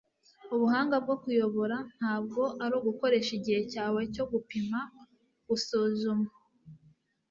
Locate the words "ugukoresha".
2.79-3.31